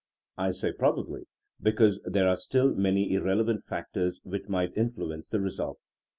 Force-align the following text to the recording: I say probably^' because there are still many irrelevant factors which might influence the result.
I 0.35 0.49
say 0.49 0.71
probably^' 0.71 1.25
because 1.61 2.01
there 2.05 2.27
are 2.27 2.35
still 2.35 2.73
many 2.73 3.11
irrelevant 3.13 3.61
factors 3.63 4.19
which 4.23 4.49
might 4.49 4.75
influence 4.75 5.29
the 5.29 5.39
result. 5.39 5.83